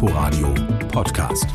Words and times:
Inforadio 0.00 0.54
Podcast. 0.92 1.48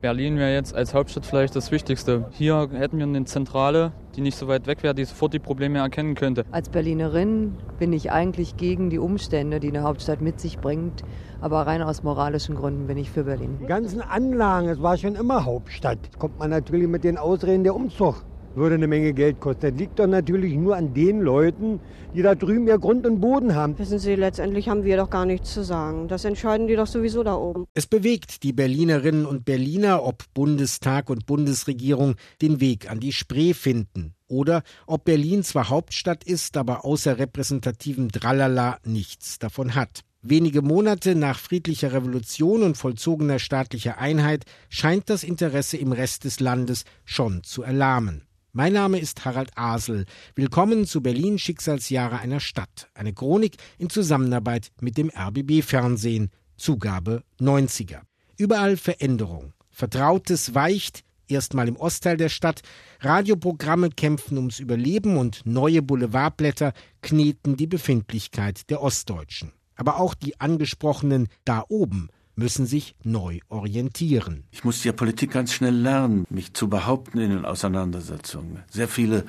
Berlin 0.00 0.36
wäre 0.36 0.52
jetzt 0.52 0.74
als 0.74 0.94
Hauptstadt 0.94 1.24
vielleicht 1.26 1.54
das 1.54 1.70
Wichtigste. 1.70 2.26
Hier 2.32 2.68
hätten 2.72 2.98
wir 2.98 3.06
eine 3.06 3.24
Zentrale, 3.24 3.92
die 4.16 4.20
nicht 4.20 4.36
so 4.36 4.48
weit 4.48 4.66
weg 4.66 4.82
wäre, 4.82 4.96
die 4.96 5.04
sofort 5.04 5.32
die 5.32 5.38
Probleme 5.38 5.78
erkennen 5.78 6.16
könnte. 6.16 6.44
Als 6.50 6.70
Berlinerin 6.70 7.56
bin 7.78 7.92
ich 7.92 8.10
eigentlich 8.10 8.56
gegen 8.56 8.90
die 8.90 8.98
Umstände, 8.98 9.60
die 9.60 9.68
eine 9.68 9.84
Hauptstadt 9.84 10.20
mit 10.20 10.40
sich 10.40 10.58
bringt. 10.58 11.04
Aber 11.40 11.68
rein 11.68 11.82
aus 11.82 12.02
moralischen 12.02 12.56
Gründen 12.56 12.88
bin 12.88 12.98
ich 12.98 13.12
für 13.12 13.22
Berlin. 13.22 13.58
Die 13.62 13.66
ganzen 13.66 14.00
Anlagen, 14.00 14.66
es 14.70 14.82
war 14.82 14.96
schon 14.96 15.14
immer 15.14 15.44
Hauptstadt. 15.44 16.18
Kommt 16.18 16.40
man 16.40 16.50
natürlich 16.50 16.88
mit 16.88 17.04
den 17.04 17.16
Ausreden 17.16 17.62
der 17.62 17.76
Umzug 17.76 18.24
würde 18.54 18.74
eine 18.74 18.86
Menge 18.86 19.12
Geld 19.12 19.40
kosten. 19.40 19.62
Das 19.62 19.74
liegt 19.78 19.98
doch 19.98 20.06
natürlich 20.06 20.54
nur 20.54 20.76
an 20.76 20.94
den 20.94 21.20
Leuten, 21.20 21.80
die 22.14 22.22
da 22.22 22.34
drüben 22.34 22.66
ihr 22.66 22.78
Grund 22.78 23.06
und 23.06 23.20
Boden 23.20 23.54
haben. 23.54 23.78
Wissen 23.78 23.98
Sie, 23.98 24.14
letztendlich 24.14 24.68
haben 24.68 24.84
wir 24.84 24.96
doch 24.96 25.10
gar 25.10 25.24
nichts 25.24 25.54
zu 25.54 25.64
sagen. 25.64 26.08
Das 26.08 26.24
entscheiden 26.24 26.66
die 26.66 26.76
doch 26.76 26.86
sowieso 26.86 27.22
da 27.22 27.34
oben. 27.34 27.66
Es 27.74 27.86
bewegt 27.86 28.42
die 28.42 28.52
Berlinerinnen 28.52 29.26
und 29.26 29.44
Berliner, 29.44 30.04
ob 30.04 30.24
Bundestag 30.34 31.10
und 31.10 31.26
Bundesregierung 31.26 32.16
den 32.40 32.60
Weg 32.60 32.90
an 32.90 33.00
die 33.00 33.12
Spree 33.12 33.54
finden. 33.54 34.14
Oder 34.28 34.62
ob 34.86 35.04
Berlin 35.04 35.42
zwar 35.42 35.68
Hauptstadt 35.68 36.24
ist, 36.24 36.56
aber 36.56 36.84
außer 36.84 37.18
repräsentativem 37.18 38.08
Drallala 38.08 38.78
nichts 38.84 39.38
davon 39.38 39.74
hat. 39.74 40.00
Wenige 40.24 40.62
Monate 40.62 41.16
nach 41.16 41.38
friedlicher 41.38 41.92
Revolution 41.92 42.62
und 42.62 42.76
vollzogener 42.76 43.40
staatlicher 43.40 43.98
Einheit 43.98 44.44
scheint 44.68 45.10
das 45.10 45.24
Interesse 45.24 45.76
im 45.76 45.90
Rest 45.90 46.24
des 46.24 46.38
Landes 46.38 46.84
schon 47.04 47.42
zu 47.42 47.64
erlahmen. 47.64 48.22
Mein 48.54 48.74
Name 48.74 48.98
ist 48.98 49.24
Harald 49.24 49.56
Asel. 49.56 50.04
Willkommen 50.34 50.84
zu 50.84 51.02
Berlin 51.02 51.38
Schicksalsjahre 51.38 52.18
einer 52.18 52.38
Stadt. 52.38 52.90
Eine 52.92 53.14
Chronik 53.14 53.56
in 53.78 53.88
Zusammenarbeit 53.88 54.72
mit 54.78 54.98
dem 54.98 55.10
RBB 55.10 55.62
Fernsehen. 55.62 56.28
Zugabe 56.58 57.22
90er. 57.40 58.00
Überall 58.36 58.76
Veränderung. 58.76 59.54
Vertrautes 59.70 60.54
weicht, 60.54 61.02
erstmal 61.28 61.66
im 61.66 61.76
Ostteil 61.76 62.18
der 62.18 62.28
Stadt. 62.28 62.60
Radioprogramme 63.00 63.88
kämpfen 63.88 64.36
ums 64.36 64.58
Überleben 64.58 65.16
und 65.16 65.46
neue 65.46 65.80
Boulevardblätter 65.80 66.74
kneten 67.00 67.56
die 67.56 67.66
Befindlichkeit 67.66 68.68
der 68.68 68.82
Ostdeutschen. 68.82 69.52
Aber 69.76 69.98
auch 69.98 70.12
die 70.12 70.38
angesprochenen 70.42 71.28
da 71.46 71.64
oben 71.70 72.10
müssen 72.34 72.66
sich 72.66 72.94
neu 73.02 73.40
orientieren. 73.48 74.44
Ich 74.50 74.64
musste 74.64 74.88
ja 74.88 74.92
Politik 74.92 75.32
ganz 75.32 75.52
schnell 75.52 75.74
lernen, 75.74 76.24
mich 76.30 76.54
zu 76.54 76.68
behaupten 76.68 77.18
in 77.18 77.30
den 77.30 77.44
Auseinandersetzungen. 77.44 78.62
Sehr 78.70 78.88
viele 78.88 79.24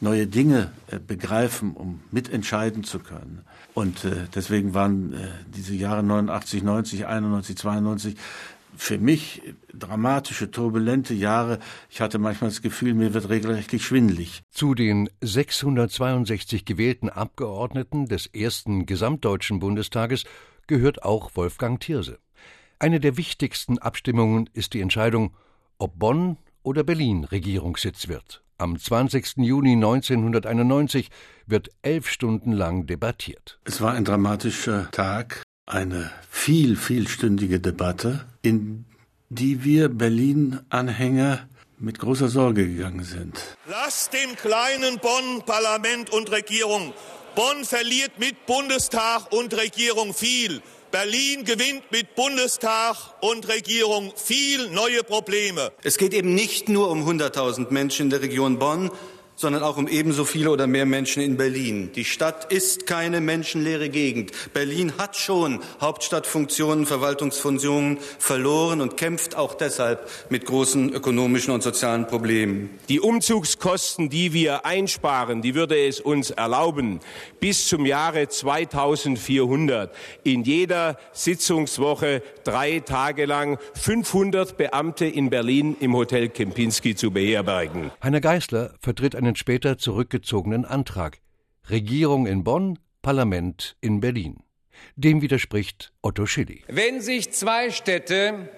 neue 0.00 0.26
Dinge 0.26 0.72
äh, 0.88 0.98
begreifen, 0.98 1.72
um 1.74 2.00
mitentscheiden 2.10 2.84
zu 2.84 2.98
können. 2.98 3.42
Und 3.74 4.04
äh, 4.04 4.26
deswegen 4.34 4.74
waren 4.74 5.12
äh, 5.12 5.28
diese 5.54 5.74
Jahre 5.74 6.02
89, 6.02 6.62
90, 6.62 7.06
91, 7.06 7.56
92 7.56 8.16
für 8.76 8.98
mich 8.98 9.42
dramatische, 9.74 10.50
turbulente 10.50 11.12
Jahre. 11.12 11.58
Ich 11.90 12.00
hatte 12.00 12.18
manchmal 12.18 12.50
das 12.50 12.62
Gefühl, 12.62 12.94
mir 12.94 13.14
wird 13.14 13.28
regelrecht 13.28 13.78
schwindlig. 13.80 14.42
Zu 14.50 14.74
den 14.74 15.10
662 15.20 16.64
gewählten 16.64 17.10
Abgeordneten 17.10 18.06
des 18.06 18.26
ersten 18.26 18.86
Gesamtdeutschen 18.86 19.58
Bundestages 19.58 20.24
gehört 20.66 21.02
auch 21.02 21.32
Wolfgang 21.34 21.80
Thierse. 21.80 22.18
Eine 22.82 22.98
der 22.98 23.18
wichtigsten 23.18 23.76
Abstimmungen 23.76 24.48
ist 24.54 24.72
die 24.72 24.80
Entscheidung, 24.80 25.36
ob 25.76 25.98
Bonn 25.98 26.38
oder 26.62 26.82
Berlin 26.82 27.24
Regierungssitz 27.24 28.08
wird. 28.08 28.42
Am 28.56 28.78
20. 28.78 29.36
Juni 29.36 29.72
1991 29.74 31.10
wird 31.46 31.68
elf 31.82 32.08
Stunden 32.08 32.52
lang 32.52 32.86
debattiert. 32.86 33.60
Es 33.64 33.82
war 33.82 33.92
ein 33.92 34.06
dramatischer 34.06 34.90
Tag, 34.92 35.42
eine 35.66 36.10
viel, 36.30 36.74
vielstündige 36.74 37.60
Debatte, 37.60 38.24
in 38.40 38.86
die 39.28 39.62
wir 39.62 39.90
Berlin-Anhänger 39.90 41.50
mit 41.78 41.98
großer 41.98 42.30
Sorge 42.30 42.66
gegangen 42.66 43.04
sind. 43.04 43.58
Lasst 43.66 44.14
dem 44.14 44.34
kleinen 44.36 44.98
Bonn 45.00 45.42
Parlament 45.44 46.08
und 46.08 46.30
Regierung. 46.30 46.94
Bonn 47.34 47.62
verliert 47.62 48.18
mit 48.18 48.46
Bundestag 48.46 49.30
und 49.32 49.52
Regierung 49.52 50.14
viel. 50.14 50.62
Berlin 50.90 51.44
gewinnt 51.44 51.90
mit 51.92 52.16
Bundestag 52.16 52.96
und 53.20 53.46
Regierung 53.48 54.12
viel 54.16 54.70
neue 54.70 55.04
Probleme. 55.04 55.70
Es 55.84 55.98
geht 55.98 56.12
eben 56.12 56.34
nicht 56.34 56.68
nur 56.68 56.90
um 56.90 57.08
100.000 57.08 57.70
Menschen 57.70 58.06
in 58.06 58.10
der 58.10 58.22
Region 58.22 58.58
Bonn, 58.58 58.90
sondern 59.40 59.62
auch 59.62 59.78
um 59.78 59.88
ebenso 59.88 60.26
viele 60.26 60.50
oder 60.50 60.66
mehr 60.66 60.84
Menschen 60.84 61.22
in 61.22 61.38
Berlin. 61.38 61.90
Die 61.94 62.04
Stadt 62.04 62.52
ist 62.52 62.86
keine 62.86 63.22
menschenleere 63.22 63.88
Gegend. 63.88 64.32
Berlin 64.52 64.92
hat 64.98 65.16
schon 65.16 65.60
Hauptstadtfunktionen, 65.80 66.84
Verwaltungsfunktionen 66.84 67.96
verloren 68.18 68.82
und 68.82 68.98
kämpft 68.98 69.36
auch 69.36 69.54
deshalb 69.54 70.10
mit 70.28 70.44
großen 70.44 70.92
ökonomischen 70.92 71.54
und 71.54 71.62
sozialen 71.62 72.06
Problemen. 72.06 72.68
Die 72.90 73.00
Umzugskosten, 73.00 74.10
die 74.10 74.34
wir 74.34 74.66
einsparen, 74.66 75.40
die 75.40 75.54
würde 75.54 75.86
es 75.86 76.00
uns 76.00 76.30
erlauben, 76.30 77.00
bis 77.40 77.66
zum 77.66 77.86
Jahre 77.86 78.28
2400 78.28 79.90
in 80.22 80.44
jeder 80.44 80.98
Sitzungswoche 81.12 82.22
drei 82.44 82.80
Tage 82.80 83.24
lang 83.24 83.58
500 83.72 84.58
Beamte 84.58 85.06
in 85.06 85.30
Berlin 85.30 85.76
im 85.80 85.96
Hotel 85.96 86.28
Kempinski 86.28 86.94
zu 86.94 87.10
beherbergen. 87.10 87.90
Heiner 88.02 88.20
Geißler 88.20 88.72
vertritt 88.80 89.16
eine 89.16 89.29
einen 89.30 89.36
später 89.36 89.78
zurückgezogenen 89.78 90.64
Antrag. 90.64 91.20
Regierung 91.68 92.26
in 92.26 92.42
Bonn, 92.42 92.80
Parlament 93.00 93.76
in 93.80 94.00
Berlin. 94.00 94.42
Dem 94.96 95.22
widerspricht 95.22 95.92
Otto 96.02 96.26
Schilly. 96.26 96.64
Wenn 96.66 97.00
sich 97.00 97.30
zwei 97.30 97.70
Städte 97.70 98.48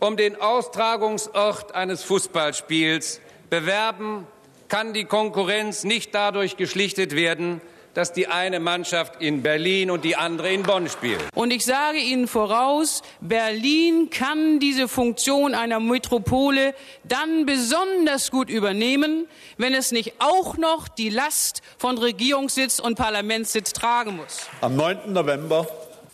um 0.00 0.18
den 0.18 0.38
Austragungsort 0.38 1.74
eines 1.74 2.02
Fußballspiels 2.02 3.22
bewerben, 3.48 4.26
kann 4.68 4.92
die 4.92 5.06
Konkurrenz 5.06 5.84
nicht 5.84 6.14
dadurch 6.14 6.58
geschlichtet 6.58 7.16
werden, 7.16 7.62
dass 7.94 8.12
die 8.12 8.28
eine 8.28 8.60
Mannschaft 8.60 9.20
in 9.20 9.42
Berlin 9.42 9.90
und 9.90 10.04
die 10.04 10.16
andere 10.16 10.52
in 10.52 10.62
Bonn 10.62 10.88
spielt. 10.88 11.20
Und 11.34 11.50
ich 11.50 11.64
sage 11.64 11.98
Ihnen 11.98 12.28
voraus, 12.28 13.02
Berlin 13.20 14.10
kann 14.10 14.60
diese 14.60 14.88
Funktion 14.88 15.54
einer 15.54 15.80
Metropole 15.80 16.74
dann 17.04 17.46
besonders 17.46 18.30
gut 18.30 18.50
übernehmen, 18.50 19.26
wenn 19.56 19.74
es 19.74 19.92
nicht 19.92 20.14
auch 20.18 20.56
noch 20.56 20.88
die 20.88 21.10
Last 21.10 21.62
von 21.78 21.98
Regierungssitz 21.98 22.78
und 22.78 22.96
Parlamentssitz 22.96 23.72
tragen 23.72 24.16
muss. 24.16 24.46
Am 24.60 24.76
9. 24.76 25.12
November 25.12 25.66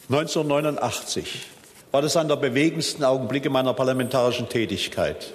1989 0.08 1.46
war 1.90 2.02
das 2.02 2.16
einer 2.16 2.30
der 2.30 2.48
bewegendsten 2.48 3.04
Augenblicke 3.04 3.50
meiner 3.50 3.72
parlamentarischen 3.72 4.48
Tätigkeit. 4.48 5.32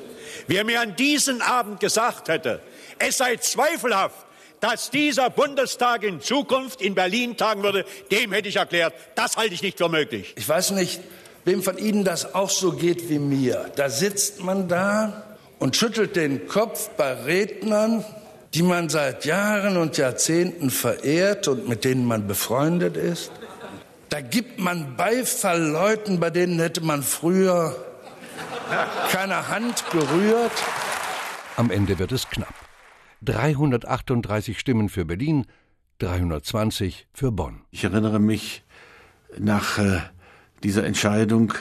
Wer 0.47 0.63
mir 0.63 0.81
an 0.81 0.95
diesem 0.95 1.41
Abend 1.41 1.79
gesagt 1.79 2.28
hätte, 2.28 2.59
es 2.97 3.17
sei 3.17 3.38
zweifelhaft, 3.38 4.25
dass 4.59 4.90
dieser 4.90 5.30
Bundestag 5.30 6.03
in 6.03 6.22
Zukunft 6.22 6.81
in 6.81 6.96
Berlin 6.96 7.38
tagen 7.38 7.64
würde, 7.64 7.86
dem 8.12 8.31
hätte 8.34 8.50
ich 8.50 8.58
erklärt, 8.58 8.94
das 9.16 9.38
halte 9.38 9.53
ich 9.53 9.62
nicht 9.62 9.78
für 9.78 9.90
möglich. 9.90 10.34
Ich 10.38 10.47
weiß 10.47 10.72
nicht, 10.72 11.00
wem 11.46 11.64
von 11.64 11.78
Ihnen 11.78 12.03
das 12.03 12.36
auch 12.36 12.50
so 12.50 12.74
geht 12.74 13.09
wie 13.09 13.20
mir. 13.20 13.72
Da 13.75 13.90
sitzt 13.90 14.44
man 14.44 14.68
da 14.68 15.24
und 15.59 15.75
schüttelt 15.75 16.16
den 16.16 16.47
Kopf 16.47 16.90
bei 16.97 17.14
Rednern, 17.14 18.06
die 18.53 18.64
man 18.64 18.90
seit 18.90 19.25
Jahren 19.25 19.78
und 19.78 19.97
Jahrzehnten 19.97 20.70
verehrt 20.70 21.47
und 21.47 21.68
mit 21.68 21.84
denen 21.84 22.06
man 22.06 22.28
befreundet 22.28 22.97
ist. 22.97 23.31
Da 24.09 24.22
gibt 24.22 24.59
man 24.59 24.96
Beifall 24.97 25.62
Leuten, 25.62 26.20
bei 26.20 26.31
denen 26.31 26.59
hätte 26.59 26.81
man 26.81 27.03
früher 27.03 27.76
keine 29.12 29.47
Hand 29.50 29.84
berührt. 29.91 30.52
Am 31.58 31.70
Ende 31.70 32.00
wird 32.00 32.12
es 32.12 32.28
knapp. 32.28 32.59
338 33.22 34.59
Stimmen 34.59 34.90
für 34.90 35.06
Berlin, 35.06 35.46
320 36.00 37.07
für 37.13 37.31
Bonn. 37.31 37.62
Ich 37.72 37.84
erinnere 37.84 38.19
mich, 38.19 38.63
nach 39.38 39.78
äh, 39.78 39.99
dieser 40.64 40.85
Entscheidung 40.85 41.53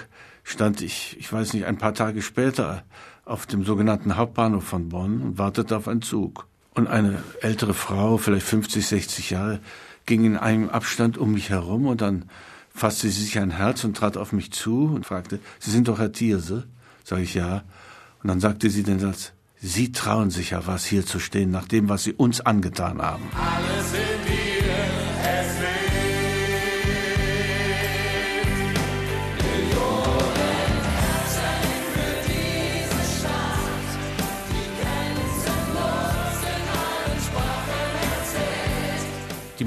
stand 0.44 0.80
ich, 0.80 1.16
ich 1.18 1.32
weiß 1.32 1.52
nicht, 1.54 1.66
ein 1.66 1.78
paar 1.78 1.94
Tage 1.94 2.22
später 2.22 2.84
auf 3.24 3.46
dem 3.46 3.64
sogenannten 3.64 4.16
Hauptbahnhof 4.16 4.64
von 4.64 4.88
Bonn 4.88 5.20
und 5.20 5.38
wartete 5.38 5.76
auf 5.76 5.88
einen 5.88 6.02
Zug. 6.02 6.46
Und 6.74 6.86
eine 6.86 7.22
ältere 7.40 7.74
Frau, 7.74 8.18
vielleicht 8.18 8.46
50, 8.46 8.86
60 8.86 9.30
Jahre, 9.30 9.60
ging 10.06 10.24
in 10.24 10.36
einem 10.36 10.70
Abstand 10.70 11.18
um 11.18 11.32
mich 11.32 11.50
herum 11.50 11.86
und 11.86 12.00
dann 12.00 12.30
fasste 12.70 13.08
sie 13.08 13.22
sich 13.24 13.38
ein 13.38 13.50
Herz 13.50 13.84
und 13.84 13.96
trat 13.96 14.16
auf 14.16 14.32
mich 14.32 14.52
zu 14.52 14.84
und 14.84 15.04
fragte, 15.04 15.40
Sie 15.58 15.70
sind 15.70 15.88
doch 15.88 15.98
Herr 15.98 16.12
Thierse? 16.12 16.68
Sag 17.04 17.18
ich 17.20 17.34
ja. 17.34 17.64
Und 18.22 18.28
dann 18.28 18.40
sagte 18.40 18.70
sie 18.70 18.82
den 18.82 19.00
Satz, 19.00 19.32
Sie 19.60 19.92
trauen 19.92 20.30
sich 20.30 20.50
ja 20.50 20.66
was, 20.66 20.84
hier 20.84 21.04
zu 21.04 21.18
stehen, 21.18 21.50
nach 21.50 21.66
dem, 21.66 21.88
was 21.88 22.04
Sie 22.04 22.12
uns 22.12 22.40
angetan 22.40 23.02
haben. 23.02 23.24
Alles 23.34 23.92
in 23.92 24.17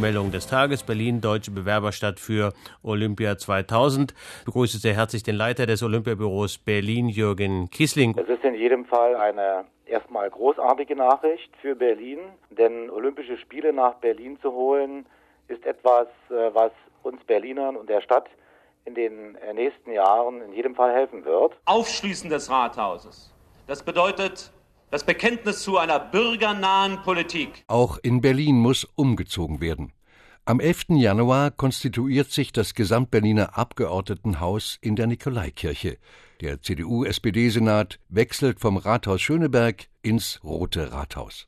Meldung 0.01 0.31
des 0.31 0.48
Tages. 0.48 0.81
Berlin, 0.81 1.21
deutsche 1.21 1.51
Bewerberstadt 1.51 2.19
für 2.19 2.53
Olympia 2.81 3.38
2000. 3.38 4.13
Ich 4.39 4.45
begrüße 4.45 4.80
sehr 4.80 4.95
herzlich 4.95 5.21
den 5.21 5.36
Leiter 5.36 5.68
des 5.68 5.83
Olympiabüros 5.83 6.57
Berlin, 6.57 7.07
Jürgen 7.07 7.69
Kiesling. 7.69 8.18
Es 8.18 8.27
ist 8.27 8.44
in 8.44 8.56
jedem 8.56 8.86
Fall 8.86 9.15
eine 9.15 9.65
erstmal 9.86 10.27
großartige 10.30 10.95
Nachricht 10.95 11.56
für 11.62 11.75
Berlin, 11.75 12.18
denn 12.50 12.89
Olympische 12.89 13.38
Spiele 13.38 13.74
nach 13.74 13.94
Berlin 13.95 14.39
zu 14.42 14.51
holen, 14.51 15.06
ist 15.48 15.63
etwas, 15.68 16.07
äh, 16.30 16.53
was 16.53 16.71
uns 17.03 17.24
Berlinern 17.25 17.75
und 17.75 17.88
der 17.88 18.01
Stadt 18.01 18.27
in 18.86 18.95
den 18.95 19.36
äh, 19.36 19.53
nächsten 19.53 19.92
Jahren 19.92 20.42
in 20.42 20.53
jedem 20.53 20.74
Fall 20.74 20.94
helfen 20.94 21.25
wird. 21.25 21.53
Aufschließen 21.65 22.30
des 22.31 22.50
Rathauses. 22.50 23.31
Das 23.68 23.83
bedeutet 23.83 24.51
das 24.91 25.05
Bekenntnis 25.05 25.63
zu 25.63 25.77
einer 25.77 25.99
bürgernahen 25.99 27.01
Politik. 27.01 27.63
Auch 27.67 27.97
in 28.03 28.19
Berlin 28.19 28.59
muss 28.59 28.83
umgezogen 28.95 29.61
werden. 29.61 29.93
Am 30.43 30.59
11. 30.59 30.97
Januar 30.97 31.51
konstituiert 31.51 32.29
sich 32.31 32.51
das 32.51 32.73
Gesamtberliner 32.73 33.57
Abgeordnetenhaus 33.57 34.77
in 34.81 34.97
der 34.97 35.07
Nikolaikirche. 35.07 35.97
Der 36.41 36.61
CDU-SPD-Senat 36.61 37.99
wechselt 38.09 38.59
vom 38.59 38.75
Rathaus 38.75 39.21
Schöneberg 39.21 39.88
ins 40.01 40.43
Rote 40.43 40.91
Rathaus. 40.91 41.47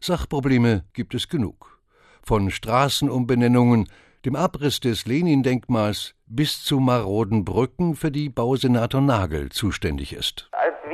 Sachprobleme 0.00 0.84
gibt 0.94 1.14
es 1.14 1.28
genug. 1.28 1.80
Von 2.22 2.50
Straßenumbenennungen, 2.50 3.88
dem 4.24 4.36
Abriss 4.36 4.80
des 4.80 5.06
Lenin-Denkmals 5.06 6.14
bis 6.26 6.62
zu 6.64 6.78
maroden 6.78 7.44
Brücken, 7.44 7.94
für 7.94 8.10
die 8.10 8.28
Bausenator 8.28 9.00
Nagel 9.00 9.50
zuständig 9.50 10.12
ist. 10.12 10.48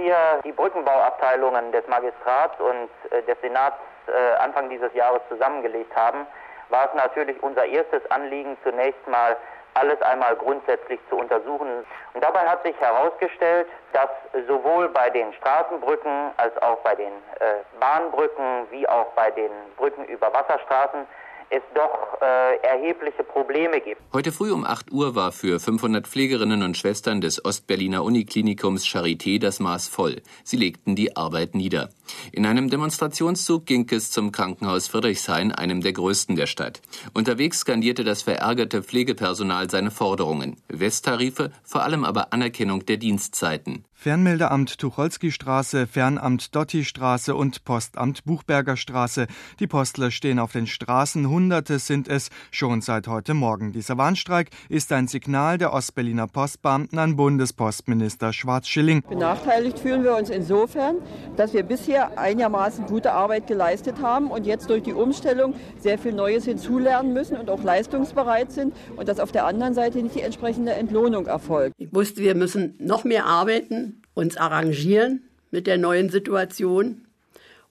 Wir 0.07 0.41
die 0.45 0.53
Brückenbauabteilungen 0.53 1.73
des 1.73 1.85
Magistrats 1.89 2.55
und 2.61 2.89
äh, 3.11 3.23
des 3.25 3.41
Senats 3.41 3.75
äh, 4.07 4.37
Anfang 4.37 4.71
dieses 4.71 4.95
Jahres 4.95 5.21
zusammengelegt 5.29 5.97
haben, 5.97 6.29
war 6.69 6.85
es 6.85 6.95
natürlich 6.95 7.43
unser 7.43 7.65
erstes 7.65 8.09
Anliegen, 8.13 8.57
zunächst 8.63 9.05
mal 9.09 9.37
alles 9.75 10.01
einmal 10.03 10.37
grundsätzlich 10.37 11.01
zu 11.11 11.17
untersuchen. 11.17 11.85
Und 12.15 12.23
dabei 12.23 12.47
hat 12.47 12.63
sich 12.65 12.79
herausgestellt, 12.81 13.67
dass 13.95 14.09
sowohl 14.47 14.91
bei 14.91 15.11
den 15.11 15.33
Straßenbrücken 15.33 16.31
als 16.37 16.57
auch 16.63 16.79
bei 16.85 16.95
den 16.95 17.13
äh, 17.41 17.65
Bahnbrücken 17.81 18.71
wie 18.71 18.89
auch 18.89 19.07
bei 19.17 19.33
den 19.33 19.51
Brücken 19.77 20.05
über 20.05 20.33
Wasserstraßen 20.33 21.05
es 21.51 21.63
doch 21.75 22.21
äh, 22.21 22.57
erhebliche 22.67 23.23
Probleme 23.23 23.81
gibt. 23.81 24.01
Heute 24.13 24.33
früh 24.33 24.53
um 24.53 24.65
8 24.65 24.93
Uhr 24.93 25.15
war 25.15 25.33
für 25.33 25.61
500 25.61 26.07
Pflegerinnen 26.07 26.63
und 26.63 26.77
Schwestern 26.77 27.21
des 27.21 27.45
Ostberliner 27.45 28.03
Uniklinikums 28.03 28.85
Charité 28.85 29.39
das 29.39 29.61
Maß 29.61 29.89
voll. 29.89 30.23
Sie 30.45 30.57
legten 30.57 30.97
die 30.97 31.17
Arbeit 31.17 31.55
nieder. 31.55 31.91
In 32.33 32.47
einem 32.47 32.71
Demonstrationszug 32.71 33.67
ging 33.67 33.87
es 33.91 34.11
zum 34.11 34.33
Krankenhaus 34.33 34.89
Friedrichshain, 34.89 35.53
einem 35.53 35.83
der 35.83 35.93
größten 35.93 36.37
der 36.37 36.47
Stadt. 36.47 36.81
Unterwegs 37.15 37.61
skandierte 37.61 38.05
das 38.05 38.23
verärgerte 38.23 38.83
Pflegepersonal 38.83 39.71
seine 39.71 39.91
Forderungen. 39.91 40.57
Westtarife, 40.69 41.53
vor 41.65 41.83
allem 41.83 42.05
aber 42.05 42.33
Anerkennung 42.33 42.87
der 42.87 42.97
Dienstzeiten. 42.97 43.85
Fernmeldeamt 43.99 44.79
Tucholsky-Straße, 44.79 45.87
Fernamt 45.87 46.55
Dotti-Straße 46.55 47.35
und 47.35 47.65
Postamt 47.65 48.25
Buchberger 48.25 48.77
Straße. 48.77 49.27
Die 49.59 49.67
Postler 49.67 50.11
stehen 50.11 50.39
auf 50.39 50.53
den 50.53 50.67
Straßen, 50.67 51.29
Hunderte 51.29 51.79
sind 51.79 52.07
es 52.07 52.29
schon 52.51 52.83
seit 52.83 53.09
heute 53.09 53.33
Morgen. 53.33 53.73
Dieser 53.73 53.97
Warnstreik 53.97 54.51
ist 54.69 54.93
ein 54.93 55.09
Signal 55.09 55.57
der 55.57 55.73
Ostberliner 55.73 56.29
Postbeamten 56.29 56.99
an 56.99 57.17
Bundespostminister 57.17 58.33
Schwarz-Schilling. 58.35 59.03
Benachteiligt 59.09 59.79
fühlen 59.79 60.05
wir 60.05 60.15
uns 60.15 60.29
insofern, 60.29 60.97
dass 61.37 61.55
wir 61.55 61.63
bisher 61.63 62.19
einigermaßen 62.19 62.87
gute 62.87 63.13
Arbeit 63.13 63.47
geleistet 63.47 64.03
haben 64.03 64.31
und 64.31 64.47
jetzt 64.47 64.69
durch 64.69 64.83
die 64.83 64.93
Umstellung 64.93 65.55
sehr 65.79 65.99
viel 65.99 66.13
Neues 66.13 66.45
hinzulernen 66.45 67.15
müssen 67.15 67.39
und 67.39 67.49
auch 67.49 67.63
leistungsbereit 67.63 68.53
sind 68.53 68.75
und 68.97 69.09
dass 69.09 69.19
auf 69.19 69.33
der 69.33 69.47
anderen 69.47 69.75
Seite 69.75 70.03
nicht 70.03 70.15
die 70.15 70.21
entsprechende 70.21 70.75
Entlohnung 70.75 71.27
erfolgt. 71.27 71.75
Ich 71.79 71.93
wusste, 71.93 72.21
wir 72.21 72.35
müssen 72.35 72.75
noch 72.79 73.05
mehr 73.05 73.25
arbeiten 73.25 73.86
uns 74.17 74.37
arrangieren 74.37 75.23
mit 75.51 75.67
der 75.67 75.79
neuen 75.79 76.09
Situation 76.09 77.07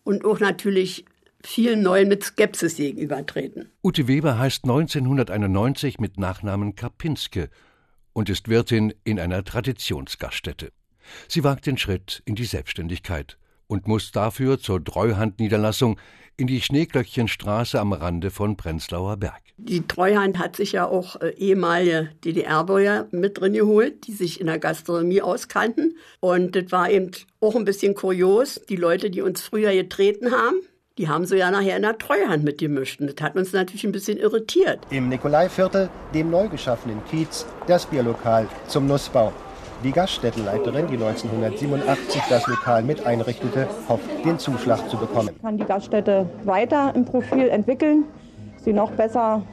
und 0.03 0.23
auch 0.23 0.39
natürlich 0.39 1.05
vielen 1.43 1.81
Neuen 1.81 2.07
mit 2.07 2.23
Skepsis 2.23 2.77
gegenübertreten. 2.77 3.69
Ute 3.83 4.07
Weber 4.07 4.37
heißt 4.37 4.63
1991 4.63 5.99
mit 5.99 6.19
Nachnamen 6.19 6.75
Kapinske 6.75 7.49
und 8.13 8.29
ist 8.29 8.47
Wirtin 8.47 8.93
in 9.03 9.19
einer 9.19 9.43
Traditionsgaststätte. 9.43 10.71
Sie 11.27 11.43
wagt 11.43 11.65
den 11.65 11.77
Schritt 11.77 12.21
in 12.25 12.35
die 12.35 12.45
Selbstständigkeit 12.45 13.37
und 13.67 13.87
muss 13.87 14.11
dafür 14.11 14.59
zur 14.59 14.83
Treuhandniederlassung 14.83 15.99
in 16.37 16.47
die 16.47 16.61
Schneeglöckchenstraße 16.61 17.79
am 17.79 17.93
Rande 17.93 18.31
von 18.31 18.57
Prenzlauer 18.57 19.17
Berg. 19.17 19.41
Die 19.57 19.87
Treuhand 19.87 20.37
hat 20.37 20.57
sich 20.57 20.73
ja 20.73 20.85
auch 20.85 21.21
äh, 21.21 21.29
ehemalige 21.37 22.09
DDR-Bürger 22.25 23.07
mit 23.11 23.39
drin 23.39 23.53
geholt, 23.53 24.05
die 24.05 24.11
sich 24.11 24.41
in 24.41 24.47
der 24.47 24.59
Gastronomie 24.59 25.21
auskannten. 25.21 25.97
Und 26.19 26.55
das 26.55 26.71
war 26.71 26.89
eben 26.89 27.11
auch 27.39 27.55
ein 27.55 27.63
bisschen 27.63 27.95
kurios. 27.95 28.61
Die 28.67 28.75
Leute, 28.75 29.09
die 29.09 29.21
uns 29.21 29.41
früher 29.41 29.71
getreten 29.71 30.31
haben, 30.31 30.57
die 30.97 31.07
haben 31.07 31.25
so 31.25 31.35
ja 31.35 31.51
nachher 31.51 31.75
in 31.77 31.83
der 31.83 31.97
Treuhand 31.97 32.43
mitgemischt. 32.43 32.99
Und 32.99 33.07
das 33.17 33.25
hat 33.25 33.35
uns 33.35 33.53
natürlich 33.53 33.85
ein 33.85 33.91
bisschen 33.91 34.17
irritiert. 34.17 34.79
Im 34.89 35.09
Nikolaiviertel, 35.09 35.89
dem 36.13 36.29
neu 36.29 36.47
geschaffenen 36.49 37.01
Kiez, 37.09 37.45
das 37.67 37.85
Bierlokal 37.85 38.47
zum 38.67 38.87
Nussbau. 38.87 39.33
Die 39.85 39.91
Gaststättenleiterin, 39.91 40.87
die 40.87 40.95
1987 40.95 42.19
das 42.27 42.47
Lokal 42.47 42.81
mit 42.81 43.05
einrichtete, 43.05 43.67
hofft, 43.87 44.09
den 44.25 44.39
Zuschlag 44.39 44.89
zu 44.89 44.97
bekommen. 44.97 45.29
kann 45.43 45.59
die 45.59 45.63
Gaststätte 45.63 46.25
weiter 46.43 46.91
im 46.95 47.05
Profil 47.05 47.49
entwickeln, 47.49 48.05
sie 48.57 48.73
noch 48.73 48.89
besser 48.93 49.43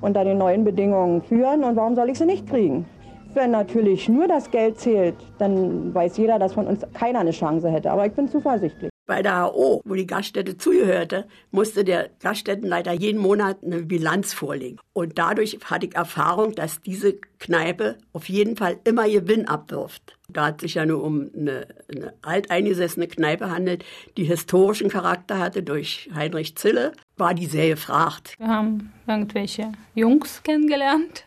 unter 0.00 0.24
den 0.24 0.36
neuen 0.38 0.64
Bedingungen 0.64 1.22
führen. 1.22 1.62
Und 1.62 1.76
warum 1.76 1.94
soll 1.94 2.10
ich 2.10 2.18
sie 2.18 2.26
nicht 2.26 2.48
kriegen? 2.48 2.86
Wenn 3.34 3.52
natürlich 3.52 4.08
nur 4.08 4.26
das 4.26 4.50
Geld 4.50 4.80
zählt, 4.80 5.14
dann 5.38 5.94
weiß 5.94 6.16
jeder, 6.16 6.40
dass 6.40 6.54
von 6.54 6.66
uns 6.66 6.84
keiner 6.92 7.20
eine 7.20 7.30
Chance 7.30 7.70
hätte. 7.70 7.92
Aber 7.92 8.04
ich 8.04 8.12
bin 8.12 8.26
zuversichtlich. 8.26 8.90
Bei 9.08 9.22
der 9.22 9.46
HO, 9.46 9.80
wo 9.86 9.94
die 9.94 10.06
Gaststätte 10.06 10.58
zugehörte, 10.58 11.26
musste 11.50 11.82
der 11.82 12.10
Gaststättenleiter 12.20 12.92
jeden 12.92 13.18
Monat 13.18 13.56
eine 13.64 13.78
Bilanz 13.78 14.34
vorlegen. 14.34 14.78
Und 14.92 15.18
dadurch 15.18 15.58
hatte 15.64 15.86
ich 15.86 15.96
Erfahrung, 15.96 16.54
dass 16.54 16.82
diese 16.82 17.14
Kneipe 17.38 17.96
auf 18.12 18.28
jeden 18.28 18.58
Fall 18.58 18.78
immer 18.84 19.08
Gewinn 19.08 19.48
abwirft. 19.48 20.18
Da 20.28 20.48
hat 20.48 20.60
sich 20.60 20.74
ja 20.74 20.84
nur 20.84 21.02
um 21.02 21.30
eine, 21.34 21.68
eine 21.90 22.12
alteingesessene 22.20 23.08
Kneipe 23.08 23.50
handelt, 23.50 23.82
die 24.18 24.24
historischen 24.24 24.90
Charakter 24.90 25.38
hatte 25.38 25.62
durch 25.62 26.10
Heinrich 26.14 26.56
Zille, 26.56 26.92
war 27.16 27.32
die 27.32 27.46
sehr 27.46 27.70
gefragt. 27.70 28.34
Wir 28.38 28.48
haben 28.48 28.92
irgendwelche 29.06 29.72
Jungs 29.94 30.42
kennengelernt, 30.42 31.24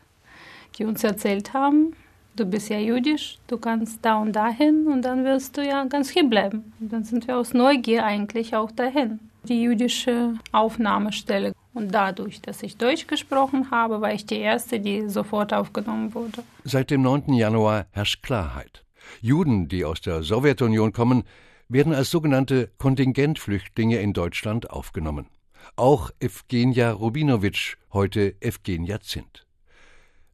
die 0.77 0.85
uns 0.85 1.03
erzählt 1.03 1.53
haben, 1.53 1.95
du 2.35 2.45
bist 2.45 2.69
ja 2.69 2.79
jüdisch, 2.79 3.37
du 3.47 3.57
kannst 3.57 3.99
da 4.03 4.17
und 4.17 4.33
dahin 4.33 4.87
und 4.87 5.03
dann 5.03 5.23
wirst 5.23 5.57
du 5.57 5.65
ja 5.65 5.83
ganz 5.85 6.09
hier 6.09 6.23
bleiben. 6.23 6.73
Und 6.79 6.91
dann 6.91 7.03
sind 7.03 7.27
wir 7.27 7.37
aus 7.37 7.53
Neugier 7.53 8.05
eigentlich 8.05 8.55
auch 8.55 8.71
dahin. 8.71 9.19
Die 9.43 9.61
jüdische 9.61 10.35
Aufnahmestelle. 10.51 11.53
Und 11.73 11.93
dadurch, 11.93 12.41
dass 12.41 12.63
ich 12.63 12.77
Deutsch 12.77 13.07
gesprochen 13.07 13.71
habe, 13.71 14.01
war 14.01 14.13
ich 14.13 14.25
die 14.25 14.39
Erste, 14.39 14.79
die 14.79 15.07
sofort 15.09 15.53
aufgenommen 15.53 16.13
wurde. 16.13 16.43
Seit 16.63 16.91
dem 16.91 17.01
9. 17.01 17.33
Januar 17.33 17.87
herrscht 17.91 18.23
Klarheit. 18.23 18.83
Juden, 19.21 19.67
die 19.67 19.85
aus 19.85 20.01
der 20.01 20.21
Sowjetunion 20.23 20.91
kommen, 20.91 21.23
werden 21.69 21.93
als 21.93 22.11
sogenannte 22.11 22.69
Kontingentflüchtlinge 22.77 23.99
in 23.99 24.13
Deutschland 24.13 24.69
aufgenommen. 24.69 25.27
Auch 25.75 26.11
Evgenia 26.19 26.91
Rubinowitsch, 26.91 27.77
heute 27.93 28.35
Evgenia 28.41 28.99
Zint. 28.99 29.45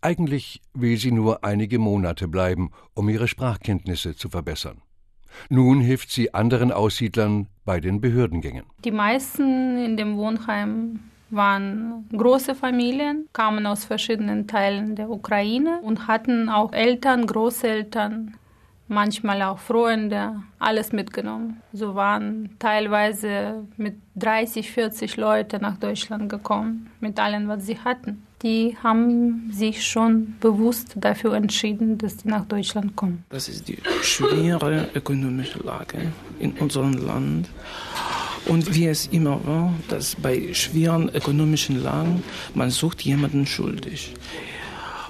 Eigentlich 0.02 0.62
will 0.74 0.98
sie 0.98 1.12
nur 1.12 1.44
einige 1.44 1.80
Monate 1.80 2.28
bleiben, 2.28 2.72
um 2.94 3.10
ihre 3.10 3.28
Sprachkenntnisse 3.28 4.16
zu 4.16 4.30
verbessern. 4.30 4.82
Nun 5.50 5.82
hilft 5.82 6.12
sie 6.12 6.34
anderen 6.34 6.72
Aussiedlern 6.72 7.48
bei 7.66 7.80
den 7.80 8.00
Behördengängen. 8.02 8.66
Die 8.84 8.92
meisten 8.92 9.78
in 9.78 9.98
dem 9.98 10.18
Wohnheim 10.18 11.00
waren 11.30 12.08
große 12.16 12.56
Familien, 12.56 13.28
kamen 13.34 13.66
aus 13.66 13.86
verschiedenen 13.86 14.48
Teilen 14.48 14.96
der 14.96 15.10
Ukraine 15.10 15.80
und 15.82 16.08
hatten 16.08 16.50
auch 16.50 16.72
Eltern, 16.74 17.28
Großeltern, 17.28 18.36
manchmal 18.88 19.42
auch 19.42 19.60
Freunde, 19.60 20.42
alles 20.60 20.92
mitgenommen. 20.92 21.62
So 21.74 21.96
waren 21.96 22.50
teilweise 22.60 23.66
mit 23.78 23.96
30, 24.16 24.72
40 24.72 25.18
Leute 25.18 25.60
nach 25.60 25.78
Deutschland 25.78 26.30
gekommen, 26.30 26.90
mit 27.00 27.20
allem, 27.20 27.48
was 27.48 27.66
sie 27.66 27.78
hatten. 27.78 28.24
Die 28.44 28.78
haben 28.84 29.50
sich 29.52 29.86
schon 29.86 30.36
bewusst 30.40 30.94
dafür 30.96 31.34
entschieden, 31.34 31.98
dass 31.98 32.20
sie 32.20 32.30
nach 32.30 32.46
Deutschland 32.46 32.96
kommen. 32.96 33.26
Das 33.30 33.50
ist 33.50 33.68
die 33.68 33.80
schwere 34.04 34.90
ökonomische 34.94 35.60
Lage 35.64 36.12
in 36.40 36.52
unserem 36.54 36.94
Land. 36.94 37.50
Und 38.46 38.74
wie 38.76 38.88
es 38.88 39.08
immer 39.08 39.46
war, 39.46 39.74
dass 39.90 40.16
bei 40.16 40.54
schweren 40.54 41.10
ökonomischen 41.10 41.84
Lagen 41.84 42.24
man 42.54 42.70
sucht 42.70 43.02
jemanden 43.02 43.46
schuldig. 43.46 44.14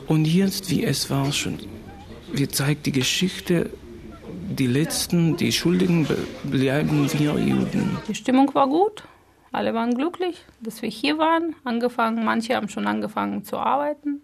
Und 0.08 0.26
jetzt, 0.26 0.70
wie 0.72 0.86
es 0.86 1.10
war, 1.10 1.32
schon, 1.34 1.60
wie 2.32 2.48
zeigt 2.48 2.86
die 2.86 2.92
Geschichte, 2.92 3.70
die 4.50 4.68
Letzten, 4.68 5.38
die 5.38 5.52
Schuldigen 5.52 6.08
bleiben 6.44 7.12
wir 7.14 7.34
Juden. 7.40 7.98
Die 8.08 8.16
Stimmung 8.16 8.54
war 8.54 8.68
gut. 8.68 9.04
Alle 9.52 9.74
waren 9.74 9.94
glücklich, 9.96 10.44
dass 10.62 10.82
wir 10.82 10.90
hier 10.90 11.18
waren. 11.18 11.56
Angefangen, 11.64 12.24
manche 12.24 12.56
haben 12.56 12.70
schon 12.70 12.88
angefangen 12.88 13.44
zu 13.44 13.58
arbeiten 13.58 14.22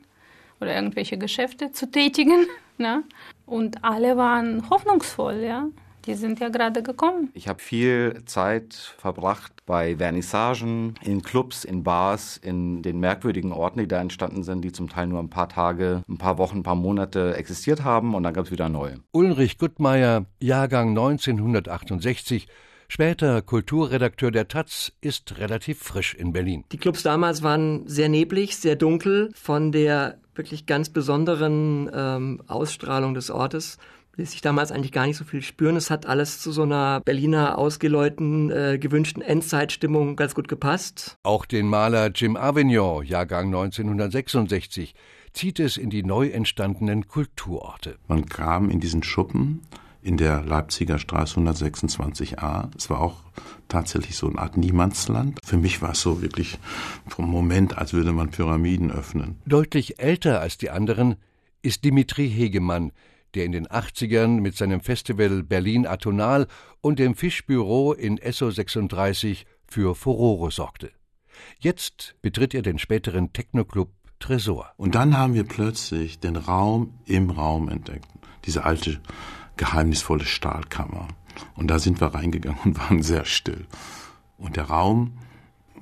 oder 0.60 0.75
irgendwelche 0.75 1.17
Geschäfte 1.17 1.72
zu 1.72 1.89
tätigen. 1.89 2.48
Ne? 2.79 3.03
Und 3.45 3.83
alle 3.83 4.17
waren 4.17 4.67
hoffnungsvoll, 4.67 5.43
ja. 5.43 5.67
Die 6.05 6.15
sind 6.15 6.39
ja 6.39 6.50
gerade 6.50 6.83
gekommen. 6.83 7.29
Ich 7.33 7.48
habe 7.48 7.62
viel 7.62 8.24
Zeit 8.25 8.74
verbracht 8.98 9.53
bei 9.65 9.98
Vernissagen, 9.98 10.95
in 11.01 11.22
Clubs, 11.22 11.63
in 11.63 11.83
Bars, 11.83 12.38
in 12.38 12.81
den 12.81 13.00
merkwürdigen 13.00 13.53
Orten, 13.53 13.79
die 13.79 13.88
da 13.88 14.01
entstanden 14.01 14.43
sind, 14.43 14.63
die 14.63 14.74
zum 14.74 14.89
Teil 14.89 15.07
nur 15.07 15.19
ein 15.19 15.29
paar 15.29 15.48
Tage, 15.48 16.03
ein 16.10 16.17
paar 16.17 16.38
Wochen, 16.38 16.57
ein 16.57 16.63
paar 16.63 16.75
Monate 16.75 17.36
existiert 17.36 17.83
haben 17.83 18.15
und 18.15 18.24
dann 18.24 18.33
gab 18.33 18.45
es 18.45 18.51
wieder 18.51 18.67
neue. 18.67 19.00
Ulrich 19.12 19.57
Guttmeier, 19.57 20.25
Jahrgang 20.39 20.89
1968, 20.89 22.48
Später 22.89 23.41
Kulturredakteur 23.41 24.29
der 24.29 24.48
Taz 24.48 24.91
ist 25.01 25.39
relativ 25.39 25.79
frisch 25.79 26.13
in 26.13 26.31
Berlin. 26.31 26.63
Die 26.72 26.77
Clubs 26.77 27.01
damals 27.01 27.41
waren 27.41 27.88
sehr 27.88 28.07
neblig, 28.07 28.57
sehr 28.57 28.75
dunkel. 28.75 29.31
Von 29.33 29.72
der 29.72 30.19
wirklich 30.36 30.67
ganz 30.67 30.89
besonderen 30.89 31.89
ähm, 31.91 32.43
Ausstrahlung 32.45 33.15
des 33.15 33.31
Ortes 33.31 33.79
ließ 34.15 34.32
sich 34.32 34.41
damals 34.41 34.72
eigentlich 34.72 34.91
gar 34.91 35.08
nicht 35.08 35.17
so 35.17 35.25
viel 35.25 35.41
spüren. 35.41 35.75
Es 35.75 35.89
hat 35.89 36.05
alles 36.05 36.39
zu 36.39 36.51
so 36.51 36.63
einer 36.63 37.01
Berliner 37.01 37.58
ausgeläuten, 37.58 38.51
äh, 38.51 38.77
gewünschten 38.79 39.22
Endzeitstimmung 39.22 40.15
ganz 40.15 40.36
gut 40.36 40.48
gepasst. 40.48 41.17
Auch 41.24 41.46
den 41.46 41.67
Maler 41.67 42.12
Jim 42.13 42.38
Avignon, 42.38 43.03
Jahrgang 43.03 43.48
1966, 43.48 44.93
zieht 45.34 45.60
es 45.60 45.77
in 45.77 45.89
die 45.89 46.03
neu 46.03 46.27
entstandenen 46.27 47.08
Kulturorte. 47.08 47.98
Man 48.08 48.25
kam 48.27 48.70
in 48.70 48.79
diesen 48.79 49.01
Schuppen 49.01 49.62
in 50.03 50.17
der 50.17 50.43
Leipziger 50.43 51.00
Straße 51.00 51.39
126a. 51.39 52.70
Es 52.77 52.89
war 52.89 53.00
auch 53.00 53.24
tatsächlich 53.67 54.15
so 54.15 54.27
eine 54.27 54.38
Art 54.38 54.58
Niemandsland. 54.58 55.39
Für 55.43 55.58
mich 55.58 55.82
war 55.82 55.91
es 55.93 56.01
so 56.01 56.22
wirklich 56.22 56.60
vom 57.08 57.29
Moment, 57.29 57.77
als 57.77 57.93
würde 57.93 58.12
man 58.12 58.29
Pyramiden 58.29 58.91
öffnen. 58.91 59.38
Deutlich 59.46 60.00
älter 60.00 60.41
als 60.41 60.58
die 60.58 60.70
anderen 60.70 61.15
ist 61.62 61.86
Dimitri 61.86 62.29
Hegemann, 62.29 62.91
der 63.36 63.46
in 63.46 63.52
den 63.52 63.68
80ern 63.68 64.40
mit 64.40 64.56
seinem 64.56 64.82
Festival 64.82 65.44
Berlin 65.44 65.88
Atonal 65.88 66.48
und 66.82 67.00
dem 67.00 67.16
Fischbüro 67.16 67.94
in 67.94 68.18
Esso 68.18 68.52
36 68.52 69.46
für 69.68 69.96
Furore 69.96 70.52
sorgte. 70.52 70.92
Jetzt 71.60 72.16
betritt 72.22 72.54
er 72.54 72.62
den 72.62 72.80
späteren 72.80 73.34
Technoclub 73.34 73.92
Tresor. 74.20 74.72
Und 74.78 74.96
dann 74.96 75.18
haben 75.18 75.34
wir 75.34 75.44
plötzlich 75.44 76.20
den 76.20 76.38
Raum 76.38 76.94
im 77.06 77.30
Raum 77.30 77.68
entdeckt. 77.68 78.08
Diese 78.46 78.63
alte 78.63 79.02
geheimnisvolle 79.58 80.24
Stahlkammer. 80.24 81.10
Und 81.56 81.68
da 81.68 81.78
sind 81.80 82.00
wir 82.00 82.08
reingegangen 82.08 82.60
und 82.63 82.80
waren 82.80 83.04
sehr 83.04 83.25
still. 83.25 83.66
Und 84.38 84.56
der 84.56 84.66
Raum 84.66 85.18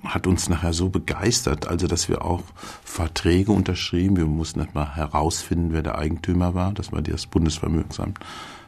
hat 0.04 0.28
uns 0.28 0.50
nachher 0.50 0.74
so 0.74 0.90
begeistert, 0.90 1.68
also 1.68 1.88
dass 1.88 2.10
wir 2.10 2.26
auch 2.26 2.44
Verträge 2.84 3.52
unterschrieben. 3.52 4.18
Wir 4.18 4.26
mussten 4.26 4.60
erstmal 4.60 4.96
herausfinden, 4.96 5.72
wer 5.72 5.84
der 5.84 5.98
Eigentümer 5.98 6.54
war. 6.56 6.74
Das 6.74 6.92
war 6.92 7.02
das 7.02 7.28
Bundesvermögensamt 7.28 8.20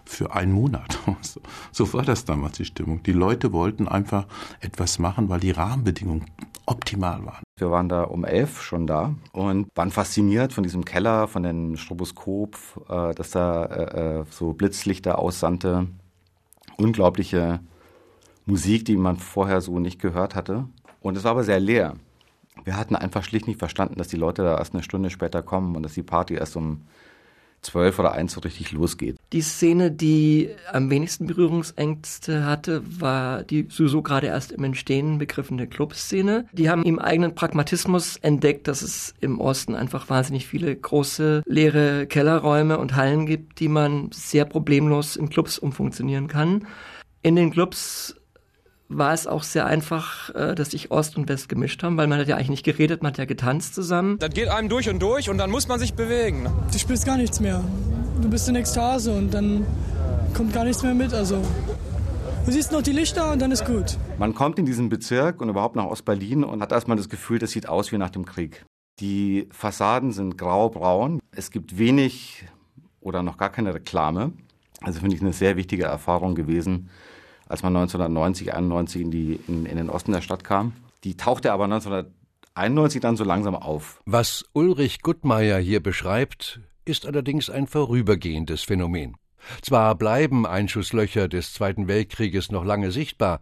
für 0.06 0.34
einen 0.34 0.52
Monat. 0.52 1.00
So 1.72 1.92
war 1.94 2.04
das 2.04 2.25
damals 2.25 2.58
die 2.58 2.66
Stimmung. 2.66 3.02
Die 3.04 3.13
Leute 3.13 3.52
wollten 3.52 3.88
einfach 3.88 4.28
etwas 4.60 5.00
machen, 5.00 5.30
weil 5.30 5.40
die 5.40 5.52
Rahmenbedingungen 5.52 6.25
optimal 6.66 7.25
waren. 7.25 7.44
Wir 7.58 7.72
waren 7.72 7.90
da 7.90 8.04
um 8.04 8.25
elf 8.25 8.62
schon 8.62 8.86
da 8.86 9.16
und 9.32 9.68
waren 9.75 9.92
fasziniert 9.92 10.54
von 10.54 10.63
diesem 10.63 10.86
Keller, 10.86 11.28
von 11.28 11.44
dem 11.44 11.78
Stroboskop, 11.78 12.58
äh, 12.90 13.13
dass 13.16 13.32
da 13.32 13.66
äh, 13.66 14.20
äh, 14.20 14.25
so 14.30 14.54
Blitzlichter 14.54 15.18
aussandte. 15.20 15.88
Unglaubliche 16.78 17.60
Musik, 18.46 18.86
die 18.86 18.98
man 18.98 19.18
vorher 19.18 19.62
so 19.62 19.80
nicht 19.80 20.02
gehört 20.02 20.36
hatte. 20.36 20.68
Und 21.03 21.17
es 21.17 21.24
war 21.24 21.31
aber 21.31 21.43
sehr 21.43 21.60
leer. 21.60 21.93
Wir 22.63 22.77
hatten 22.77 22.95
einfach 22.95 23.24
schlicht 23.24 23.48
nicht 23.48 23.60
verstanden, 23.60 23.95
dass 23.98 24.07
die 24.07 24.17
Leute 24.17 24.43
da 24.43 24.57
erst 24.57 24.74
eine 24.74 24.83
Stunde 24.83 25.10
später 25.10 25.43
kommen 25.43 25.75
und 25.75 25.83
dass 25.83 25.93
die 25.93 26.03
Party 26.03 26.36
erst 26.36 26.55
um 26.55 26.81
zwölf 27.62 27.98
oder 28.00 28.12
eins 28.12 28.33
so 28.33 28.41
richtig 28.41 28.72
losgeht. 28.72 29.17
Die 29.31 29.41
Szene, 29.41 29.91
die 29.91 30.50
am 30.72 30.89
wenigsten 30.89 31.27
Berührungsängste 31.27 32.45
hatte, 32.45 32.83
war 33.01 33.43
die 33.43 33.67
sowieso 33.69 34.01
gerade 34.01 34.27
erst 34.27 34.51
im 34.51 34.63
Entstehen 34.63 35.17
begriffene 35.17 35.67
Clubszene. 35.67 36.45
Die 36.51 36.69
haben 36.69 36.83
im 36.83 37.00
eigenen 37.00 37.36
Pragmatismus 37.36 38.17
entdeckt, 38.17 38.67
dass 38.67 38.81
es 38.81 39.13
im 39.22 39.39
Osten 39.39 39.75
einfach 39.75 40.10
wahnsinnig 40.10 40.45
viele 40.45 40.75
große 40.75 41.43
leere 41.45 42.05
Kellerräume 42.07 42.77
und 42.77 42.95
Hallen 42.95 43.25
gibt, 43.25 43.60
die 43.60 43.69
man 43.69 44.10
sehr 44.13 44.45
problemlos 44.45 45.15
in 45.15 45.29
Clubs 45.29 45.57
umfunktionieren 45.57 46.27
kann. 46.27 46.67
In 47.22 47.36
den 47.36 47.51
Clubs 47.51 48.15
war 48.98 49.14
es 49.14 49.28
auch 49.28 49.44
sehr 49.44 49.66
einfach, 49.66 50.34
äh, 50.36 50.56
dass 50.56 50.72
sich 50.72 50.92
Ost 50.92 51.18
und 51.18 51.30
West 51.30 51.50
gemischt 51.50 51.84
haben, 51.84 51.98
weil 51.98 52.08
man 52.08 52.20
hat 52.20 52.28
ja 52.28 52.36
eigentlich 52.36 52.50
nicht 52.50 52.66
geredet, 52.66 53.04
man 53.04 53.12
hat 53.12 53.18
ja 53.18 53.26
getanzt 53.26 53.76
zusammen. 53.76 54.18
Das 54.20 54.32
geht 54.32 54.48
einem 54.48 54.70
durch 54.70 54.90
und 54.90 55.00
durch 55.00 55.30
und 55.30 55.38
dann 55.38 55.52
muss 55.52 55.68
man 55.68 55.80
sich 55.80 55.94
bewegen. 55.94 56.48
Du 56.72 56.78
spürst 56.78 57.06
gar 57.06 57.18
nichts 57.18 57.40
mehr. 57.40 57.64
Du 58.22 58.30
bist 58.30 58.48
in 58.48 58.56
Ekstase 58.56 59.12
und 59.12 59.34
dann 59.34 59.66
kommt 60.34 60.54
gar 60.54 60.64
nichts 60.64 60.84
mehr 60.84 60.94
mit. 60.94 61.14
Also 61.14 61.42
du 62.46 62.52
siehst 62.52 62.72
noch 62.72 62.82
die 62.82 62.92
Lichter 62.92 63.32
und 63.32 63.42
dann 63.42 63.52
ist 63.52 63.66
gut. 63.66 63.98
Man 64.18 64.34
kommt 64.34 64.60
in 64.60 64.66
diesen 64.66 64.90
Bezirk 64.90 65.42
und 65.42 65.50
überhaupt 65.50 65.76
nach 65.76 65.86
Ostberlin 65.86 66.44
und 66.44 66.62
hat 66.62 66.72
erstmal 66.72 66.98
das 66.98 67.10
Gefühl, 67.10 67.40
das 67.40 67.52
sieht 67.52 67.68
aus 67.68 67.92
wie 67.92 67.98
nach 67.98 68.10
dem 68.10 68.26
Krieg. 68.26 68.66
Die 69.00 69.48
Fassaden 69.52 70.12
sind 70.12 70.38
grau-braun. 70.38 71.20
Es 71.32 71.52
gibt 71.52 71.78
wenig 71.78 72.46
oder 73.02 73.24
noch 73.24 73.38
gar 73.38 73.50
keine 73.50 73.74
Reklame. 73.74 74.34
Also 74.82 75.00
finde 75.00 75.16
ich 75.16 75.22
eine 75.22 75.34
sehr 75.34 75.56
wichtige 75.56 75.86
Erfahrung 75.86 76.36
gewesen, 76.36 76.90
als 77.53 77.62
man 77.62 77.75
1990, 77.75 78.51
91 78.51 79.01
in, 79.03 79.12
die, 79.12 79.39
in, 79.48 79.67
in 79.67 79.77
den 79.77 79.91
Osten 79.91 80.12
der 80.12 80.22
Stadt 80.22 80.43
kam. 80.43 80.74
Die 81.03 81.15
tauchte 81.15 81.53
aber 81.53 81.65
1991 81.65 83.00
dann 83.00 83.15
so 83.15 83.24
langsam 83.24 83.55
auf. 83.55 84.01
Was 84.05 84.43
Ulrich 84.53 85.03
Guttmeier 85.03 85.60
hier 85.60 85.79
beschreibt, 85.79 86.62
ist 86.83 87.05
allerdings 87.05 87.51
ein 87.51 87.67
vorübergehendes 87.67 88.63
Phänomen. 88.63 89.17
Zwar 89.62 89.93
bleiben 89.93 90.48
Einschusslöcher 90.48 91.27
des 91.27 91.53
Zweiten 91.53 91.88
Weltkrieges 91.88 92.50
noch 92.50 92.65
lange 92.65 92.89
sichtbar, 92.89 93.39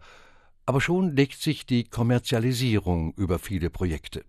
aber 0.66 0.82
schon 0.82 1.16
legt 1.16 1.40
sich 1.40 1.64
die 1.64 1.84
Kommerzialisierung 1.84 3.14
über 3.14 3.38
viele 3.38 3.70
Projekte. 3.70 4.26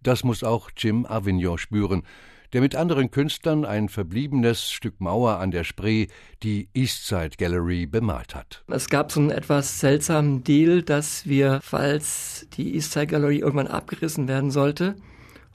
Das 0.00 0.22
muss 0.22 0.44
auch 0.44 0.70
Jim 0.76 1.04
Avignon 1.04 1.58
spüren, 1.58 2.04
der 2.52 2.60
mit 2.60 2.74
anderen 2.74 3.10
Künstlern 3.10 3.64
ein 3.64 3.88
verbliebenes 3.88 4.70
Stück 4.70 5.00
Mauer 5.00 5.38
an 5.38 5.50
der 5.50 5.64
Spree, 5.64 6.06
die 6.42 6.68
Eastside 6.74 7.36
Gallery, 7.38 7.86
bemalt 7.86 8.34
hat. 8.34 8.62
Es 8.68 8.88
gab 8.88 9.12
so 9.12 9.20
einen 9.20 9.30
etwas 9.30 9.80
seltsamen 9.80 10.44
Deal, 10.44 10.82
dass 10.82 11.26
wir, 11.26 11.60
falls 11.62 12.46
die 12.56 12.74
Eastside 12.74 13.06
Gallery 13.06 13.38
irgendwann 13.38 13.66
abgerissen 13.66 14.28
werden 14.28 14.50
sollte 14.50 14.96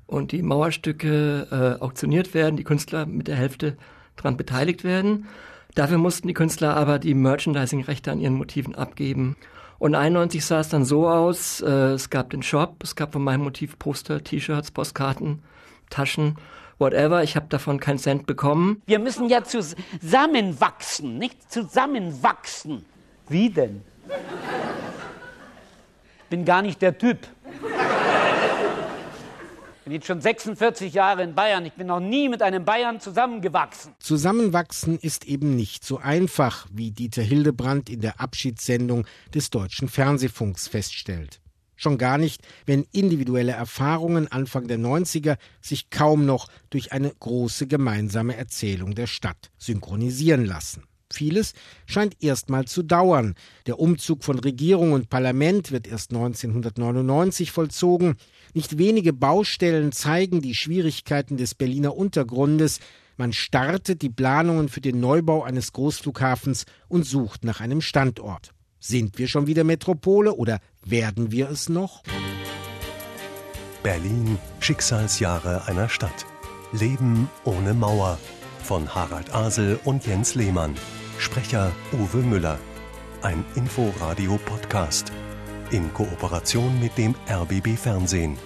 und 0.08 0.32
die 0.32 0.42
Mauerstücke 0.42 1.48
äh, 1.80 1.82
auktioniert 1.82 2.34
werden, 2.34 2.58
die 2.58 2.64
Künstler 2.64 3.06
mit 3.06 3.28
der 3.28 3.36
Hälfte 3.36 3.78
daran 4.16 4.38
beteiligt 4.38 4.84
werden. 4.84 5.28
Dafür 5.76 5.98
mussten 5.98 6.28
die 6.28 6.34
Künstler 6.34 6.76
aber 6.76 7.00
die 7.00 7.14
Merchandising-Rechte 7.14 8.12
an 8.12 8.20
ihren 8.20 8.34
Motiven 8.34 8.76
abgeben. 8.76 9.38
Und 9.80 9.96
91 9.96 10.46
sah 10.46 10.60
es 10.60 10.70
dann 10.70 10.86
so 10.86 11.10
aus, 11.10 11.62
äh, 11.62 11.94
es 11.94 12.10
gab 12.10 12.30
den 12.30 12.44
Shop, 12.44 12.84
es 12.84 12.96
gab 12.96 13.14
von 13.14 13.24
meinem 13.24 13.44
Motiv 13.44 13.80
Poster, 13.80 14.24
T-Shirts, 14.24 14.72
Postkarten, 14.72 15.42
Taschen 15.90 16.36
whatever, 16.82 17.24
ich 17.24 17.38
habe 17.38 17.46
davon 17.48 17.80
keinen 17.80 18.00
Cent 18.00 18.26
bekommen. 18.26 18.82
Wir 18.88 19.00
müssen 19.00 19.30
ja 19.30 19.44
zusammenwachsen, 19.44 21.18
nicht 21.18 21.50
zusammenwachsen. 21.50 22.84
Wie 23.30 23.50
denn? 23.50 23.84
Bin 26.30 26.44
gar 26.44 26.62
nicht 26.62 26.82
der 26.82 26.98
Typ. 26.98 27.20
Bin 29.84 29.94
jetzt 29.94 30.06
schon 30.06 30.22
46 30.22 30.94
Jahre 30.94 31.24
in 31.24 31.34
Bayern. 31.34 31.66
Ich 31.66 31.74
bin 31.74 31.88
noch 31.88 32.00
nie 32.00 32.30
mit 32.30 32.42
einem 32.42 32.64
Bayern 32.66 33.00
zusammengewachsen. 33.00 33.94
Zusammenwachsen 34.00 35.00
ist 35.00 35.26
eben 35.26 35.56
nicht 35.56 35.84
so 35.84 35.98
einfach, 35.98 36.68
wie 36.72 36.92
Dieter 36.92 37.24
Hildebrand 37.24 37.90
in 37.90 38.02
der 38.02 38.20
Abschiedssendung 38.22 39.06
des 39.34 39.50
deutschen 39.50 39.88
Fernsehfunks 39.88 40.68
feststellt. 40.68 41.42
Schon 41.82 41.98
gar 41.98 42.20
nicht, 42.20 42.44
wenn 42.68 42.86
individuelle 42.92 43.54
Erfahrungen 43.54 44.32
Anfang 44.32 44.68
der 44.68 44.78
90er 44.78 45.38
sich 45.62 45.90
kaum 45.90 46.28
noch 46.28 46.48
durch 46.70 46.92
eine 46.92 47.12
große 47.12 47.66
gemeinsame 47.66 48.38
Erzählung 48.38 48.94
der 48.94 49.08
Stadt 49.08 49.50
synchronisieren 49.58 50.46
lassen. 50.46 50.84
Vieles 51.12 51.54
scheint 51.88 52.22
erstmal 52.22 52.66
zu 52.66 52.84
dauern. 52.84 53.34
Der 53.66 53.80
Umzug 53.80 54.24
von 54.24 54.38
Regierung 54.38 54.94
und 54.94 55.10
Parlament 55.10 55.72
wird 55.72 55.88
erst 55.88 56.12
1999 56.12 57.52
vollzogen. 57.52 58.14
Nicht 58.54 58.78
wenige 58.78 59.12
Baustellen 59.12 59.92
zeigen 59.92 60.44
die 60.44 60.54
Schwierigkeiten 60.54 61.36
des 61.38 61.56
Berliner 61.56 61.98
Untergrundes. 61.98 62.80
Man 63.18 63.34
startet 63.34 64.04
die 64.04 64.12
Planungen 64.12 64.70
für 64.70 64.82
den 64.82 65.00
Neubau 65.00 65.42
eines 65.42 65.74
Großflughafens 65.74 66.66
und 66.90 67.08
sucht 67.08 67.44
nach 67.44 67.60
einem 67.60 67.82
Standort. 67.82 68.54
Sind 68.84 69.20
wir 69.20 69.28
schon 69.28 69.46
wieder 69.46 69.64
Metropole 69.64 70.34
oder 70.34 70.60
werden 70.84 71.32
wir 71.32 71.50
es 71.52 71.70
noch? 71.70 72.02
Berlin, 73.84 74.40
Schicksalsjahre 74.60 75.68
einer 75.68 75.88
Stadt. 75.88 76.26
Leben 76.72 77.30
ohne 77.44 77.76
Mauer. 77.76 78.18
Von 78.64 78.94
Harald 78.94 79.34
Asel 79.36 79.80
und 79.86 80.08
Jens 80.08 80.34
Lehmann. 80.34 80.76
Sprecher 81.20 81.72
Uwe 81.94 82.24
Müller. 82.24 82.58
Ein 83.22 83.46
Inforadio-Podcast. 83.56 85.12
in 85.70 85.94
Kooperation 85.94 86.80
mit 86.80 86.98
dem 86.98 87.16
RBB 87.30 87.78
Fernsehen. 87.78 88.38